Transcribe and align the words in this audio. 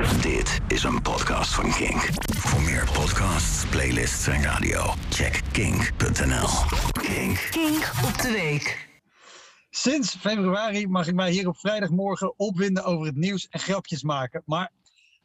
Dit 0.00 0.60
is 0.68 0.82
een 0.82 1.02
podcast 1.02 1.54
van 1.54 1.70
Kink. 1.72 2.08
Voor 2.36 2.62
meer 2.62 2.88
podcasts, 2.92 3.66
playlists 3.66 4.26
en 4.26 4.42
radio, 4.42 4.94
check 5.10 5.40
kink.nl. 5.52 6.48
Kink. 6.92 7.48
Kink 7.50 7.92
op 8.04 8.18
de 8.22 8.30
week. 8.32 8.88
Sinds 9.70 10.14
februari 10.14 10.86
mag 10.86 11.06
ik 11.06 11.14
mij 11.14 11.30
hier 11.30 11.48
op 11.48 11.58
vrijdagmorgen 11.58 12.38
opwinden 12.38 12.84
over 12.84 13.06
het 13.06 13.16
nieuws 13.16 13.48
en 13.48 13.60
grapjes 13.60 14.02
maken. 14.02 14.42
Maar 14.44 14.70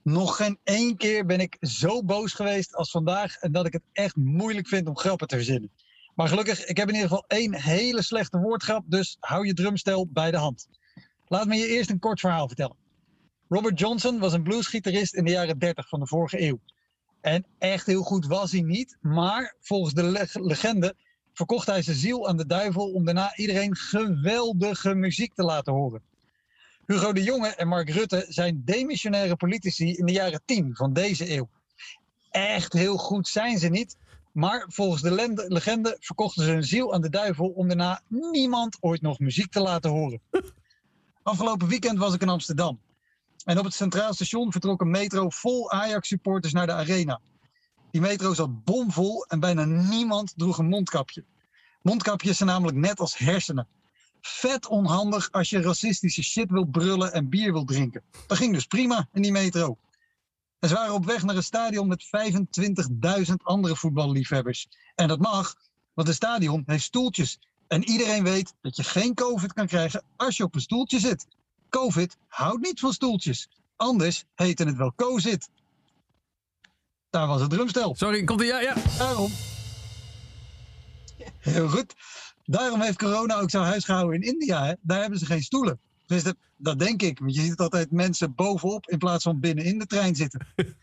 nog 0.03 0.35
geen 0.35 0.59
één 0.63 0.97
keer 0.97 1.25
ben 1.25 1.39
ik 1.39 1.57
zo 1.59 2.03
boos 2.03 2.33
geweest 2.33 2.75
als 2.75 2.91
vandaag 2.91 3.35
en 3.35 3.51
dat 3.51 3.65
ik 3.65 3.73
het 3.73 3.83
echt 3.91 4.15
moeilijk 4.15 4.67
vind 4.67 4.87
om 4.87 4.97
grappen 4.97 5.27
te 5.27 5.35
verzinnen. 5.35 5.71
Maar 6.15 6.27
gelukkig, 6.27 6.65
ik 6.65 6.77
heb 6.77 6.87
in 6.87 6.93
ieder 6.93 7.09
geval 7.09 7.25
één 7.27 7.53
hele 7.53 8.03
slechte 8.03 8.37
woordgrap, 8.37 8.83
dus 8.85 9.17
hou 9.19 9.45
je 9.45 9.53
drumstel 9.53 10.07
bij 10.07 10.31
de 10.31 10.37
hand. 10.37 10.67
Laat 11.27 11.47
me 11.47 11.55
je 11.55 11.67
eerst 11.67 11.89
een 11.89 11.99
kort 11.99 12.19
verhaal 12.19 12.47
vertellen. 12.47 12.83
Robert 13.49 13.79
Johnson 13.79 14.19
was 14.19 14.33
een 14.33 14.43
bluesgitarist 14.43 15.13
in 15.13 15.25
de 15.25 15.31
jaren 15.31 15.59
30 15.59 15.87
van 15.87 15.99
de 15.99 16.07
vorige 16.07 16.41
eeuw. 16.41 16.59
En 17.21 17.45
echt 17.57 17.85
heel 17.85 18.03
goed 18.03 18.25
was 18.25 18.51
hij 18.51 18.61
niet, 18.61 18.97
maar 19.01 19.55
volgens 19.59 19.93
de 19.93 20.27
legende 20.33 20.95
verkocht 21.33 21.67
hij 21.67 21.81
zijn 21.81 21.95
ziel 21.95 22.27
aan 22.27 22.37
de 22.37 22.45
duivel 22.45 22.91
om 22.91 23.05
daarna 23.05 23.35
iedereen 23.35 23.75
geweldige 23.75 24.95
muziek 24.95 25.33
te 25.33 25.43
laten 25.43 25.73
horen. 25.73 26.01
Hugo 26.85 27.13
de 27.13 27.23
Jonge 27.23 27.47
en 27.47 27.67
Mark 27.67 27.89
Rutte 27.89 28.25
zijn 28.29 28.61
demissionaire 28.65 29.35
politici 29.35 29.93
in 29.93 30.05
de 30.05 30.11
jaren 30.11 30.41
10 30.45 30.75
van 30.75 30.93
deze 30.93 31.31
eeuw. 31.35 31.49
Echt 32.29 32.73
heel 32.73 32.97
goed 32.97 33.27
zijn 33.27 33.59
ze 33.59 33.67
niet, 33.67 33.97
maar 34.31 34.65
volgens 34.67 35.01
de 35.01 35.45
legende 35.47 35.97
verkochten 35.99 36.43
ze 36.43 36.51
hun 36.51 36.63
ziel 36.63 36.93
aan 36.93 37.01
de 37.01 37.09
duivel 37.09 37.47
om 37.47 37.67
daarna 37.67 38.01
niemand 38.07 38.77
ooit 38.79 39.01
nog 39.01 39.19
muziek 39.19 39.51
te 39.51 39.61
laten 39.61 39.91
horen. 39.91 40.21
Afgelopen 41.23 41.67
weekend 41.67 41.97
was 41.97 42.13
ik 42.13 42.21
in 42.21 42.29
Amsterdam. 42.29 42.79
En 43.45 43.57
op 43.57 43.65
het 43.65 43.73
Centraal 43.73 44.13
Station 44.13 44.51
vertrok 44.51 44.81
een 44.81 44.89
metro 44.89 45.29
vol 45.29 45.71
Ajax-supporters 45.71 46.53
naar 46.53 46.65
de 46.65 46.73
arena. 46.73 47.19
Die 47.91 48.01
metro 48.01 48.33
zat 48.33 48.63
bomvol 48.63 49.25
en 49.25 49.39
bijna 49.39 49.65
niemand 49.65 50.33
droeg 50.35 50.57
een 50.57 50.67
mondkapje. 50.67 51.23
Mondkapjes 51.81 52.37
zijn 52.37 52.49
namelijk 52.49 52.77
net 52.77 52.99
als 52.99 53.17
hersenen. 53.17 53.67
Vet 54.21 54.67
onhandig 54.67 55.31
als 55.31 55.49
je 55.49 55.61
racistische 55.61 56.23
shit 56.23 56.51
wil 56.51 56.65
brullen 56.65 57.13
en 57.13 57.29
bier 57.29 57.51
wil 57.53 57.65
drinken. 57.65 58.03
Dat 58.27 58.37
ging 58.37 58.53
dus 58.53 58.65
prima 58.65 59.07
in 59.13 59.21
die 59.21 59.31
metro. 59.31 59.77
En 60.59 60.69
ze 60.69 60.75
waren 60.75 60.93
op 60.93 61.05
weg 61.05 61.23
naar 61.23 61.35
een 61.35 61.43
stadion 61.43 61.87
met 61.87 62.05
25.000 63.27 63.33
andere 63.43 63.75
voetballiefhebbers. 63.75 64.67
En 64.95 65.07
dat 65.07 65.19
mag, 65.19 65.55
want 65.93 66.07
het 66.07 66.17
stadion 66.17 66.63
heeft 66.65 66.83
stoeltjes. 66.83 67.39
En 67.67 67.83
iedereen 67.83 68.23
weet 68.23 68.53
dat 68.61 68.75
je 68.75 68.83
geen 68.83 69.13
COVID 69.13 69.53
kan 69.53 69.67
krijgen 69.67 70.03
als 70.15 70.37
je 70.37 70.43
op 70.43 70.55
een 70.55 70.61
stoeltje 70.61 70.99
zit. 70.99 71.27
COVID 71.75 72.17
houdt 72.27 72.61
niet 72.61 72.79
van 72.79 72.93
stoeltjes. 72.93 73.49
Anders 73.75 74.25
heette 74.35 74.63
het 74.63 74.77
wel 74.77 74.93
COVID. 74.95 75.49
Daar 77.09 77.27
was 77.27 77.41
het 77.41 77.49
drumstel. 77.49 77.95
Sorry, 77.95 78.23
komt 78.23 78.41
er? 78.41 78.47
Ja, 78.47 78.61
ja. 78.61 78.75
Daarom. 78.97 79.31
Heel 81.39 81.67
goed. 81.67 81.93
Daarom 82.45 82.81
heeft 82.81 82.97
corona 82.97 83.39
ook 83.39 83.49
zo 83.49 83.61
huisgehouden 83.61 84.21
in 84.21 84.27
India. 84.33 84.65
Hè? 84.65 84.73
Daar 84.81 85.01
hebben 85.01 85.19
ze 85.19 85.25
geen 85.25 85.43
stoelen. 85.43 85.79
Dus 86.05 86.23
dat, 86.23 86.35
dat 86.57 86.79
denk 86.79 87.01
ik. 87.01 87.19
Want 87.19 87.35
je 87.35 87.41
ziet 87.41 87.59
altijd 87.59 87.91
mensen 87.91 88.35
bovenop 88.35 88.89
in 88.89 88.97
plaats 88.97 89.23
van 89.23 89.39
binnen 89.39 89.65
in 89.65 89.79
de 89.79 89.85
trein 89.85 90.15
zitten. 90.15 90.47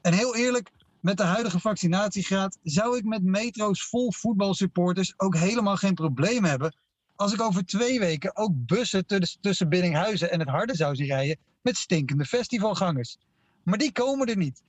en 0.00 0.12
heel 0.12 0.36
eerlijk, 0.36 0.70
met 1.00 1.16
de 1.16 1.22
huidige 1.22 1.60
vaccinatiegraad 1.60 2.58
zou 2.62 2.96
ik 2.96 3.04
met 3.04 3.22
metro's 3.22 3.84
vol 3.84 4.12
voetbalsupporters 4.12 5.14
ook 5.16 5.36
helemaal 5.36 5.76
geen 5.76 5.94
probleem 5.94 6.44
hebben 6.44 6.74
als 7.22 7.32
ik 7.32 7.40
over 7.40 7.66
twee 7.66 7.98
weken 7.98 8.36
ook 8.36 8.52
bussen 8.54 9.06
tussen 9.40 9.68
Biddinghuizen 9.68 10.30
en 10.30 10.38
het 10.38 10.48
Harde 10.48 10.76
zou 10.76 10.96
zien 10.96 11.06
rijden 11.06 11.36
met 11.60 11.76
stinkende 11.76 12.24
festivalgangers. 12.24 13.18
Maar 13.62 13.78
die 13.78 13.92
komen 13.92 14.26
er 14.26 14.36
niet. 14.36 14.62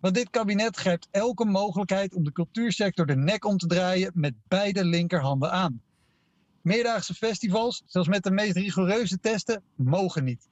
Want 0.00 0.14
dit 0.14 0.30
kabinet 0.30 0.76
grijpt 0.76 1.08
elke 1.10 1.44
mogelijkheid 1.44 2.14
om 2.14 2.24
de 2.24 2.32
cultuursector 2.32 3.06
de 3.06 3.16
nek 3.16 3.44
om 3.44 3.56
te 3.56 3.66
draaien 3.66 4.10
met 4.14 4.34
beide 4.48 4.84
linkerhanden 4.84 5.50
aan. 5.50 5.82
Meerdaagse 6.62 7.14
festivals, 7.14 7.82
zelfs 7.86 8.08
met 8.08 8.22
de 8.22 8.30
meest 8.30 8.56
rigoureuze 8.56 9.20
testen, 9.20 9.62
mogen 9.74 10.24
niet. 10.24 10.48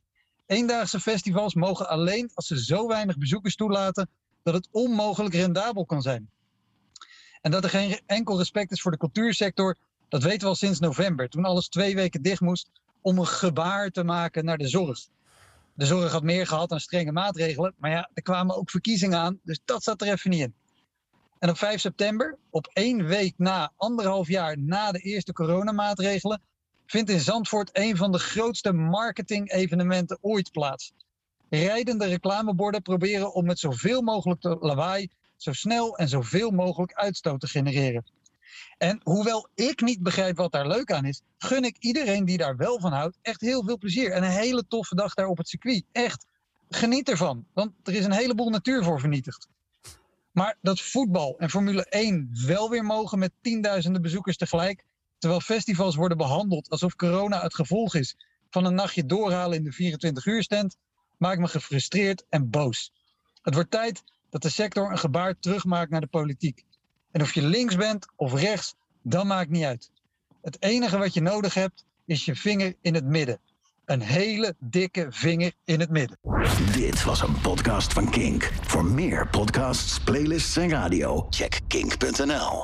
Eendaagse 0.46 1.00
festivals 1.00 1.54
mogen 1.54 1.88
alleen 1.88 2.30
als 2.34 2.46
ze 2.46 2.64
zo 2.64 2.86
weinig 2.86 3.18
bezoekers 3.18 3.56
toelaten 3.56 4.08
dat 4.42 4.54
het 4.54 4.68
onmogelijk 4.70 5.34
rendabel 5.34 5.84
kan 5.86 6.02
zijn. 6.02 6.30
En 7.40 7.50
dat 7.50 7.64
er 7.64 7.70
geen 7.70 8.00
enkel 8.06 8.38
respect 8.38 8.72
is 8.72 8.82
voor 8.82 8.90
de 8.90 8.98
cultuursector, 8.98 9.76
dat 10.08 10.22
weten 10.22 10.40
we 10.40 10.46
al 10.46 10.54
sinds 10.54 10.78
november, 10.78 11.28
toen 11.28 11.44
alles 11.44 11.68
twee 11.68 11.94
weken 11.94 12.22
dicht 12.22 12.40
moest 12.40 12.70
om 13.00 13.18
een 13.18 13.26
gebaar 13.26 13.90
te 13.90 14.04
maken 14.04 14.44
naar 14.44 14.58
de 14.58 14.68
zorg. 14.68 14.98
De 15.74 15.86
zorg 15.86 16.12
had 16.12 16.22
meer 16.22 16.46
gehad 16.46 16.72
aan 16.72 16.80
strenge 16.80 17.12
maatregelen, 17.12 17.74
maar 17.78 17.90
ja, 17.90 18.10
er 18.14 18.22
kwamen 18.22 18.56
ook 18.56 18.70
verkiezingen 18.70 19.18
aan, 19.18 19.40
dus 19.42 19.60
dat 19.64 19.82
zat 19.82 20.02
er 20.02 20.08
even 20.08 20.30
niet 20.30 20.40
in. 20.40 20.54
En 21.38 21.50
op 21.50 21.58
5 21.58 21.80
september, 21.80 22.38
op 22.50 22.70
één 22.72 23.06
week 23.06 23.34
na, 23.36 23.72
anderhalf 23.76 24.28
jaar 24.28 24.58
na 24.58 24.92
de 24.92 24.98
eerste 24.98 25.32
coronamaatregelen, 25.32 26.42
vindt 26.86 27.10
in 27.10 27.20
Zandvoort 27.20 27.70
een 27.72 27.96
van 27.96 28.12
de 28.12 28.18
grootste 28.18 28.72
marketing-evenementen 28.72 30.18
ooit 30.20 30.52
plaats. 30.52 30.92
Rijdende 31.50 32.06
reclameborden 32.06 32.82
proberen 32.82 33.34
om 33.34 33.44
met 33.44 33.58
zoveel 33.58 34.02
mogelijk 34.02 34.42
lawaai 34.42 35.10
zo 35.36 35.52
snel 35.52 35.96
en 35.96 36.08
zoveel 36.08 36.50
mogelijk 36.50 36.92
uitstoot 36.92 37.40
te 37.40 37.46
genereren. 37.46 38.04
En 38.78 39.00
hoewel 39.02 39.48
ik 39.54 39.80
niet 39.80 40.02
begrijp 40.02 40.36
wat 40.36 40.52
daar 40.52 40.68
leuk 40.68 40.92
aan 40.92 41.04
is, 41.04 41.22
gun 41.38 41.64
ik 41.64 41.76
iedereen 41.78 42.24
die 42.24 42.36
daar 42.36 42.56
wel 42.56 42.80
van 42.80 42.92
houdt 42.92 43.18
echt 43.22 43.40
heel 43.40 43.64
veel 43.64 43.78
plezier. 43.78 44.12
En 44.12 44.22
een 44.22 44.30
hele 44.30 44.66
toffe 44.68 44.94
dag 44.94 45.14
daar 45.14 45.26
op 45.26 45.38
het 45.38 45.48
circuit. 45.48 45.84
Echt, 45.92 46.26
geniet 46.68 47.08
ervan. 47.08 47.46
Want 47.52 47.72
er 47.82 47.94
is 47.94 48.04
een 48.04 48.12
heleboel 48.12 48.50
natuur 48.50 48.84
voor 48.84 49.00
vernietigd. 49.00 49.48
Maar 50.32 50.56
dat 50.62 50.80
voetbal 50.80 51.38
en 51.38 51.50
Formule 51.50 51.84
1 51.84 52.30
wel 52.46 52.70
weer 52.70 52.84
mogen 52.84 53.18
met 53.18 53.32
tienduizenden 53.40 54.02
bezoekers 54.02 54.36
tegelijk, 54.36 54.84
terwijl 55.18 55.40
festivals 55.40 55.96
worden 55.96 56.16
behandeld 56.16 56.70
alsof 56.70 56.96
corona 56.96 57.42
het 57.42 57.54
gevolg 57.54 57.94
is 57.94 58.16
van 58.50 58.64
een 58.64 58.74
nachtje 58.74 59.06
doorhalen 59.06 59.56
in 59.56 59.64
de 59.64 59.72
24 59.72 60.26
uur 60.26 60.42
stand, 60.42 60.76
maakt 61.16 61.40
me 61.40 61.48
gefrustreerd 61.48 62.24
en 62.28 62.50
boos. 62.50 62.92
Het 63.42 63.54
wordt 63.54 63.70
tijd 63.70 64.02
dat 64.30 64.42
de 64.42 64.48
sector 64.48 64.90
een 64.90 64.98
gebaar 64.98 65.38
terugmaakt 65.38 65.90
naar 65.90 66.00
de 66.00 66.06
politiek. 66.06 66.64
En 67.18 67.24
of 67.24 67.34
je 67.34 67.42
links 67.42 67.76
bent 67.76 68.06
of 68.16 68.34
rechts, 68.34 68.74
dat 69.02 69.24
maakt 69.24 69.50
niet 69.50 69.64
uit. 69.64 69.90
Het 70.42 70.56
enige 70.60 70.98
wat 70.98 71.14
je 71.14 71.20
nodig 71.20 71.54
hebt 71.54 71.84
is 72.04 72.24
je 72.24 72.34
vinger 72.34 72.74
in 72.80 72.94
het 72.94 73.04
midden. 73.04 73.38
Een 73.84 74.00
hele 74.00 74.54
dikke 74.58 75.06
vinger 75.10 75.52
in 75.64 75.80
het 75.80 75.90
midden. 75.90 76.18
Dit 76.72 77.04
was 77.04 77.22
een 77.22 77.40
podcast 77.40 77.92
van 77.92 78.10
Kink. 78.10 78.52
Voor 78.62 78.84
meer 78.84 79.28
podcasts, 79.28 80.00
playlists 80.00 80.56
en 80.56 80.68
radio, 80.68 81.26
check 81.30 81.60
kink.nl. 81.66 82.56